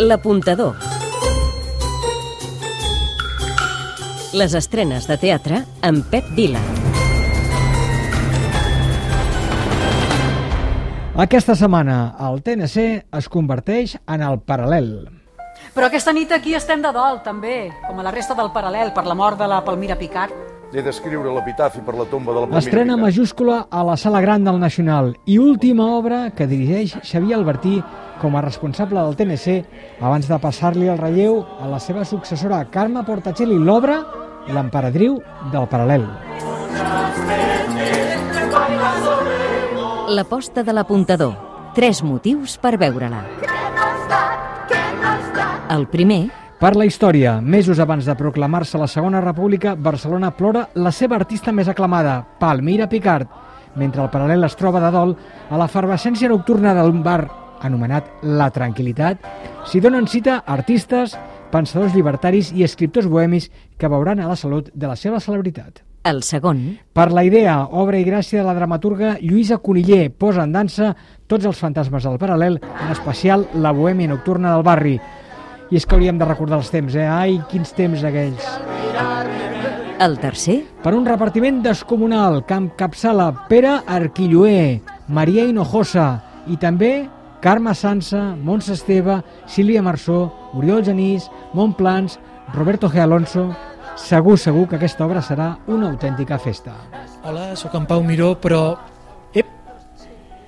L'apuntador. 0.00 0.78
Les 4.32 4.54
estrenes 4.56 5.04
de 5.04 5.16
teatre 5.20 5.58
amb 5.84 6.06
Pep 6.08 6.30
Vila. 6.38 6.62
Aquesta 11.20 11.52
setmana 11.52 11.98
el 12.30 12.40
TNC 12.40 12.86
es 13.20 13.28
converteix 13.28 13.98
en 14.08 14.24
el 14.24 14.40
paral·lel. 14.40 14.88
Però 15.76 15.90
aquesta 15.90 16.16
nit 16.16 16.32
aquí 16.32 16.56
estem 16.56 16.80
de 16.80 16.94
dol, 16.96 17.20
també, 17.20 17.68
com 17.84 18.00
a 18.00 18.06
la 18.06 18.14
resta 18.16 18.32
del 18.38 18.48
paral·lel, 18.56 18.94
per 18.96 19.04
la 19.04 19.18
mort 19.18 19.36
de 19.36 19.52
la 19.52 19.60
Palmira 19.68 20.00
Picard. 20.00 20.49
He 20.72 20.82
d'escriure 20.86 21.32
l'epitafi 21.34 21.80
per 21.82 21.96
la 21.98 22.06
tomba 22.06 22.32
de 22.32 22.40
la 22.40 22.46
Palmira 22.46 22.58
Estrena 22.62 22.94
Picard. 22.94 23.02
majúscula 23.02 23.66
a 23.70 23.82
la 23.82 23.96
Sala 23.96 24.20
Gran 24.20 24.44
del 24.44 24.60
Nacional 24.60 25.16
i 25.26 25.38
última 25.38 25.96
obra 25.96 26.30
que 26.30 26.46
dirigeix 26.46 26.94
Xavier 27.02 27.36
Albertí 27.38 27.82
com 28.20 28.36
a 28.36 28.42
responsable 28.44 29.00
del 29.00 29.16
TNC 29.16 30.00
abans 30.00 30.28
de 30.28 30.38
passar-li 30.38 30.86
el 30.86 30.98
relleu 30.98 31.42
a 31.58 31.66
la 31.66 31.80
seva 31.80 32.04
successora 32.04 32.64
Carme 32.70 33.02
Portacelli, 33.02 33.58
l'obra 33.58 34.04
L'emperadriu 34.48 35.18
del 35.52 35.66
paral·lel. 35.70 36.06
L'aposta 40.10 40.64
de 40.66 40.74
l'apuntador. 40.74 41.36
Tres 41.76 42.00
motius 42.02 42.56
per 42.58 42.74
veure-la. 42.80 43.20
El 45.70 45.86
primer, 45.86 46.24
Per 46.60 46.74
la 46.76 46.84
història, 46.84 47.38
mesos 47.40 47.78
abans 47.80 48.04
de 48.04 48.12
proclamar-se 48.12 48.76
la 48.76 48.86
Segona 48.86 49.22
República, 49.24 49.72
Barcelona 49.80 50.28
plora 50.36 50.66
la 50.76 50.90
seva 50.92 51.16
artista 51.16 51.54
més 51.56 51.70
aclamada, 51.72 52.18
Palmira 52.36 52.84
Picard, 52.84 53.30
mentre 53.80 54.02
el 54.04 54.10
paral·lel 54.12 54.44
es 54.44 54.58
troba 54.60 54.82
de 54.82 54.90
dol 54.92 55.14
a 55.48 55.56
l'efervescència 55.56 56.28
nocturna 56.28 56.74
d'un 56.76 56.98
bar 57.00 57.22
anomenat 57.64 58.10
La 58.28 58.50
Tranquilitat, 58.52 59.24
s'hi 59.64 59.80
donen 59.80 60.04
cita 60.04 60.42
artistes, 60.44 61.14
pensadors 61.48 61.96
llibertaris 61.96 62.50
i 62.52 62.66
escriptors 62.68 63.08
bohemis 63.08 63.48
que 63.80 63.88
veuran 63.88 64.20
a 64.20 64.28
la 64.28 64.36
salut 64.36 64.68
de 64.74 64.86
la 64.90 64.96
seva 64.96 65.20
celebritat. 65.20 65.80
el 66.04 66.22
segon, 66.22 66.78
Per 66.92 67.10
la 67.12 67.24
idea, 67.24 67.56
obra 67.64 67.98
i 67.98 68.04
gràcia 68.04 68.40
de 68.40 68.44
la 68.44 68.54
dramaturga 68.54 69.16
Lluïsa 69.20 69.58
Coniller 69.64 70.10
posa 70.12 70.44
en 70.44 70.52
dansa 70.52 70.94
tots 71.26 71.46
els 71.46 71.58
fantasmes 71.58 72.04
del 72.04 72.18
paral·lel, 72.18 72.60
en 72.60 72.92
especial 72.92 73.48
la 73.54 73.72
bohèmia 73.72 74.08
nocturna 74.08 74.52
del 74.52 74.62
barri. 74.62 75.00
I 75.70 75.78
és 75.78 75.86
que 75.86 75.94
hauríem 75.94 76.18
de 76.18 76.26
recordar 76.26 76.58
els 76.58 76.70
temps, 76.72 76.94
eh? 76.98 77.06
Ai, 77.06 77.38
quins 77.50 77.70
temps 77.76 78.02
aquells. 78.04 78.46
el 80.00 80.18
tercer, 80.18 80.64
Per 80.82 80.94
un 80.96 81.04
repartiment 81.04 81.62
descomunal, 81.62 82.44
Camp 82.46 82.70
Capçala, 82.76 83.46
Pere 83.48 83.82
Arquilloé, 83.86 84.80
Maria 85.08 85.44
Hinojosa 85.44 86.22
i 86.48 86.56
també 86.56 87.08
Carme 87.40 87.74
Sansa, 87.74 88.34
Montse 88.36 88.72
Esteve, 88.72 89.22
Sílvia 89.46 89.82
Marsó, 89.82 90.32
Oriol 90.54 90.84
Genís, 90.84 91.30
Montplans, 91.52 92.18
Roberto 92.54 92.88
G. 92.88 93.00
Alonso... 93.00 93.50
Segur, 94.00 94.38
segur 94.38 94.66
que 94.68 94.78
aquesta 94.78 95.04
obra 95.04 95.20
serà 95.20 95.58
una 95.68 95.90
autèntica 95.90 96.38
festa. 96.40 96.72
Hola, 97.26 97.50
sóc 97.56 97.74
en 97.76 97.84
Pau 97.90 98.00
Miró, 98.06 98.30
però... 98.40 98.78
Ep, 99.36 99.50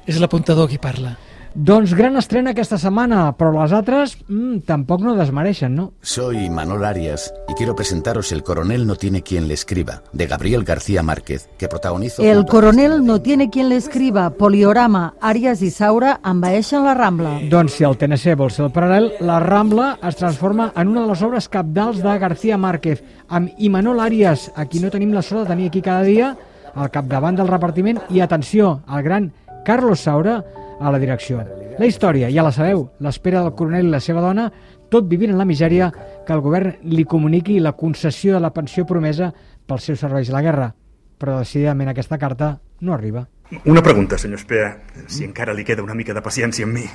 és 0.09 0.20
l'apuntador 0.23 0.70
qui 0.70 0.78
parla. 0.81 1.12
Doncs 1.55 1.92
gran 1.92 2.17
estrena 2.17 2.55
aquesta 2.55 2.78
setmana, 2.81 3.27
però 3.36 3.50
les 3.53 3.72
altres 3.77 4.14
mm, 4.25 4.62
tampoc 4.64 5.03
no 5.05 5.12
desmereixen, 5.19 5.75
no? 5.77 5.91
Soy 6.00 6.48
Manol 6.48 6.84
Arias 6.89 7.27
y 7.47 7.53
quiero 7.53 7.77
presentaros 7.77 8.33
El 8.33 8.42
coronel 8.42 8.86
no 8.86 8.97
tiene 8.97 9.20
quien 9.20 9.48
le 9.48 9.55
escriba, 9.55 10.03
de 10.14 10.27
Gabriel 10.27 10.64
García 10.64 11.03
Márquez, 11.03 11.50
que 11.59 11.69
protagonizó... 11.69 12.22
El 12.22 12.47
coronel 12.47 13.05
no 13.05 13.20
tiene 13.20 13.50
quien 13.50 13.69
le 13.69 13.77
escriba. 13.77 14.31
Poliorama, 14.31 15.14
Àries 15.20 15.61
i 15.61 15.69
Saura 15.70 16.14
envaeixen 16.25 16.86
la 16.86 16.94
Rambla. 16.97 17.34
Doncs 17.53 17.77
si 17.77 17.84
el 17.84 17.98
TNC 18.00 18.33
vol 18.41 18.50
ser 18.55 18.64
el 18.70 18.72
paral·lel, 18.72 19.11
la 19.20 19.37
Rambla 19.44 19.98
es 20.09 20.16
transforma 20.16 20.70
en 20.75 20.89
una 20.89 21.05
de 21.05 21.12
les 21.12 21.22
obres 21.22 21.50
capdals 21.53 22.00
de 22.00 22.16
García 22.19 22.56
Márquez, 22.56 23.05
amb 23.28 23.53
Imanol 23.59 24.00
Arias, 24.00 24.48
a 24.56 24.65
qui 24.65 24.81
no 24.81 24.91
tenim 24.91 25.12
la 25.12 25.21
sort 25.21 25.44
de 25.44 25.53
tenir 25.53 25.69
aquí 25.69 25.84
cada 25.84 26.09
dia, 26.09 26.32
al 26.72 26.88
capdavant 26.91 27.37
del 27.37 27.53
repartiment, 27.53 28.00
i 28.09 28.25
atenció, 28.25 28.78
el 28.88 29.04
gran 29.04 29.32
Carlos 29.66 30.00
Saura 30.00 30.41
a 30.82 30.91
la 30.93 30.98
direcció. 30.98 31.41
La 31.78 31.87
història, 31.87 32.31
ja 32.32 32.44
la 32.44 32.53
sabeu, 32.53 32.88
l'espera 33.00 33.43
del 33.43 33.54
coronel 33.56 33.88
i 33.88 33.94
la 33.94 34.00
seva 34.03 34.20
dona, 34.25 34.48
tot 34.93 35.09
vivint 35.09 35.32
en 35.32 35.41
la 35.41 35.48
misèria, 35.48 35.88
que 36.26 36.34
el 36.34 36.43
govern 36.44 36.75
li 36.84 37.06
comuniqui 37.09 37.60
la 37.60 37.72
concessió 37.78 38.34
de 38.34 38.43
la 38.43 38.53
pensió 38.53 38.84
promesa 38.87 39.32
pels 39.66 39.88
seus 39.88 40.03
serveis 40.04 40.31
a 40.31 40.37
la 40.37 40.42
guerra. 40.44 40.72
Però 41.19 41.38
decididament 41.38 41.92
aquesta 41.92 42.19
carta 42.19 42.56
no 42.81 42.92
arriba. 42.94 43.26
Una 43.69 43.82
pregunta, 43.82 44.19
senyor 44.19 44.41
Espea, 44.41 44.72
si 45.06 45.25
encara 45.25 45.54
li 45.54 45.65
queda 45.65 45.84
una 45.84 45.94
mica 45.94 46.15
de 46.16 46.25
paciència 46.25 46.66
amb 46.66 46.76
mi. 46.81 46.87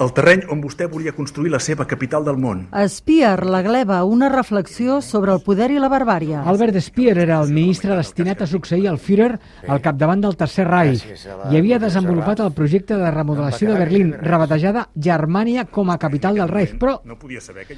El 0.00 0.14
terreny 0.16 0.46
on 0.48 0.62
vostè 0.64 0.86
volia 0.88 1.12
construir 1.12 1.50
la 1.52 1.58
seva 1.60 1.84
capital 1.84 2.24
del 2.24 2.38
món. 2.40 2.62
Spear, 2.88 3.42
la 3.44 3.60
gleba, 3.60 3.98
una 4.08 4.30
reflexió 4.32 5.02
sobre 5.04 5.34
el 5.36 5.42
poder 5.44 5.68
i 5.74 5.80
la 5.82 5.90
barbària. 5.92 6.40
Albert 6.48 6.78
Speer 6.80 7.18
era 7.26 7.40
el 7.44 7.52
ministre 7.52 7.92
destinat 7.98 8.40
a 8.40 8.48
succeir 8.48 8.86
el 8.88 8.96
Führer 8.96 9.34
al 9.68 9.82
capdavant 9.84 10.22
del 10.24 10.38
Tercer 10.40 10.64
Reich 10.70 11.04
i 11.04 11.58
havia 11.58 11.78
desenvolupat 11.82 12.40
el 12.40 12.54
projecte 12.56 12.96
de 12.96 13.10
remodelació 13.12 13.74
de 13.74 13.82
Berlín, 13.82 14.14
rebatejada 14.24 14.86
Germània 14.96 15.66
com 15.68 15.92
a 15.92 15.98
capital 16.00 16.40
del 16.40 16.48
Reich, 16.48 16.78
però 16.80 16.96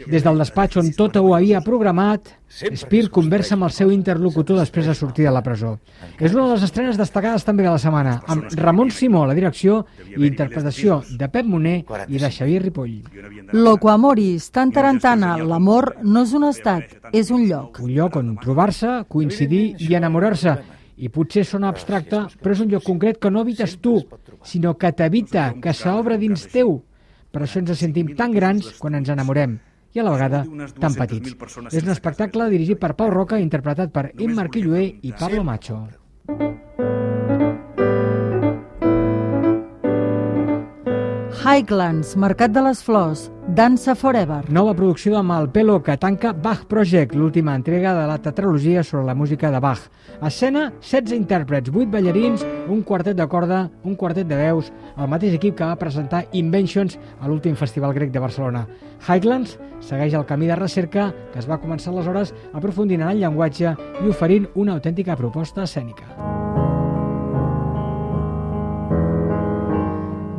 des 0.07 0.23
del 0.23 0.39
despatx 0.45 0.79
on 0.79 0.93
tot 0.95 1.19
ho 1.19 1.35
havia 1.35 1.65
programat, 1.67 2.37
Speer 2.53 3.07
conversa 3.09 3.55
amb 3.57 3.65
el 3.65 3.73
seu 3.73 3.91
interlocutor 3.95 4.59
després 4.61 4.85
de 4.85 4.95
sortir 4.95 5.25
de 5.25 5.31
la 5.33 5.41
presó. 5.45 5.71
És 6.19 6.35
una 6.35 6.45
de 6.45 6.51
les 6.51 6.67
estrenes 6.67 6.99
destacades 7.01 7.47
també 7.49 7.65
de 7.65 7.71
la 7.73 7.81
setmana, 7.81 8.19
amb 8.29 8.53
Ramon 8.61 8.93
Simó 8.93 9.23
a 9.25 9.31
la 9.31 9.37
direcció 9.39 9.79
i 10.11 10.27
interpretació 10.29 10.99
de 11.19 11.31
Pep 11.33 11.49
Moner 11.49 11.79
i 12.13 12.21
de 12.21 12.31
Xavier 12.37 12.61
Ripoll. 12.67 12.99
Loquamoris, 13.57 14.51
tan 14.53 14.75
tarantana, 14.75 15.39
l'amor 15.41 15.95
no 16.05 16.27
és 16.29 16.37
un 16.37 16.45
estat, 16.51 16.93
és 17.11 17.33
un 17.33 17.49
lloc. 17.49 17.81
Un 17.81 17.97
lloc 17.97 18.21
on 18.21 18.37
trobar-se, 18.45 19.01
coincidir 19.09 19.65
i 19.89 19.97
enamorar-se. 19.97 20.57
I 21.03 21.09
potser 21.09 21.47
sona 21.49 21.73
abstracte, 21.73 22.27
però 22.37 22.53
és 22.53 22.61
un 22.61 22.69
lloc 22.71 22.85
concret 22.85 23.19
que 23.19 23.33
no 23.33 23.41
habites 23.41 23.79
tu, 23.81 23.97
sinó 24.45 24.77
que 24.77 24.93
t'habita, 24.93 25.55
que 25.57 25.73
s'obre 25.73 26.21
dins 26.21 26.47
teu. 26.53 26.83
Per 27.33 27.47
això 27.47 27.65
ens 27.65 27.79
sentim 27.81 28.13
tan 28.15 28.37
grans 28.37 28.75
quan 28.77 29.01
ens 29.01 29.09
enamorem 29.09 29.57
i 29.93 30.01
a 30.01 30.07
la 30.07 30.15
vegada 30.15 30.45
tan 30.81 30.95
petits. 30.97 31.35
És 31.73 31.83
un 31.83 31.93
espectacle 31.95 32.49
dirigit 32.53 32.81
per 32.81 32.95
Pau 32.99 33.13
Roca, 33.13 33.41
interpretat 33.43 33.93
per 33.93 34.11
Imma 34.19 34.47
Arquilloé 34.47 34.89
i 35.03 35.15
Pablo 35.19 35.45
Macho. 35.45 35.85
Highlands, 41.43 42.15
Mercat 42.17 42.53
de 42.55 42.61
les 42.63 42.85
Flors, 42.87 43.25
Dansa 43.49 43.97
Forever. 43.99 44.45
Nova 44.49 44.77
producció 44.79 45.17
de 45.17 45.23
Malpelo 45.27 45.81
que 45.83 45.97
tanca 45.99 46.31
Bach 46.33 46.61
Project, 46.71 47.17
l'última 47.19 47.57
entrega 47.59 47.97
de 47.97 48.05
la 48.07 48.19
tetralogia 48.23 48.85
sobre 48.85 49.07
la 49.07 49.15
música 49.17 49.51
de 49.51 49.59
Bach. 49.59 49.81
Escena, 50.23 50.69
16 50.79 51.17
intèrprets, 51.17 51.73
8 51.75 51.91
ballarins, 51.91 52.47
un 52.69 52.85
quartet 52.87 53.19
de 53.19 53.27
corda, 53.27 53.65
un 53.83 53.97
quartet 53.97 54.29
de 54.29 54.39
veus, 54.39 54.71
el 54.97 55.11
mateix 55.11 55.35
equip 55.35 55.57
que 55.59 55.67
va 55.67 55.81
presentar 55.81 56.29
Inventions 56.31 56.95
a 57.19 57.27
l'últim 57.27 57.59
Festival 57.59 57.93
Grec 57.99 58.15
de 58.15 58.23
Barcelona. 58.23 58.69
Highlands 59.09 59.59
segueix 59.83 60.15
el 60.15 60.29
camí 60.31 60.47
de 60.47 60.61
recerca 60.61 61.11
que 61.33 61.43
es 61.43 61.51
va 61.51 61.59
començar 61.59 61.91
aleshores 61.91 62.31
aprofundint 62.53 63.03
en 63.03 63.11
el 63.17 63.19
llenguatge 63.19 63.75
i 63.75 64.15
oferint 64.15 64.47
una 64.55 64.79
autèntica 64.79 65.19
proposta 65.19 65.67
escènica. 65.67 66.42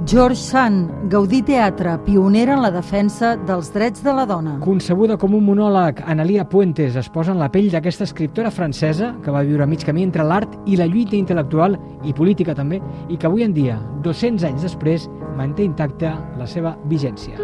George 0.05 0.35
Sand, 0.35 1.09
Gaudí 1.09 1.41
Teatre, 1.41 1.97
pionera 2.05 2.53
en 2.57 2.61
la 2.61 2.71
defensa 2.71 3.35
dels 3.47 3.71
drets 3.73 4.03
de 4.03 4.13
la 4.13 4.25
dona. 4.29 4.57
Concebuda 4.63 5.17
com 5.17 5.33
un 5.37 5.45
monòleg, 5.47 6.03
Analia 6.05 6.43
Puentes 6.49 6.97
es 6.99 7.09
posa 7.09 7.31
en 7.31 7.39
la 7.39 7.49
pell 7.51 7.71
d'aquesta 7.71 8.03
escriptora 8.07 8.51
francesa 8.51 9.13
que 9.23 9.31
va 9.31 9.45
viure 9.47 9.63
a 9.63 9.69
mig 9.69 9.85
camí 9.87 10.03
entre 10.03 10.27
l'art 10.27 10.59
i 10.67 10.77
la 10.77 10.89
lluita 10.91 11.15
intel·lectual 11.15 11.79
i 12.03 12.13
política 12.13 12.55
també, 12.55 12.81
i 13.09 13.17
que 13.17 13.31
avui 13.31 13.47
en 13.47 13.55
dia, 13.55 13.79
200 14.03 14.43
anys 14.51 14.67
després, 14.67 15.07
manté 15.37 15.63
intacta 15.63 16.17
la 16.37 16.47
seva 16.47 16.77
vigència. 16.91 17.39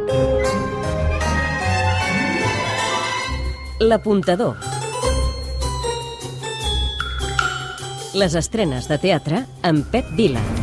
l'apuntador. 3.80 4.56
Les 8.14 8.36
estrenes 8.36 8.90
de 8.90 8.98
teatre 8.98 9.46
amb 9.64 9.86
Pep 9.92 10.16
Vila. 10.18 10.59